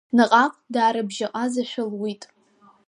[0.17, 2.21] Наҟ-ааҟ даарыбжьаҟазашәа луит.